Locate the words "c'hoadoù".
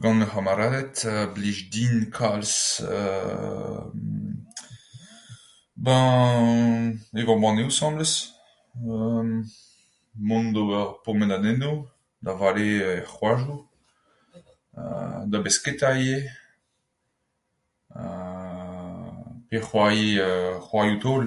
13.14-13.58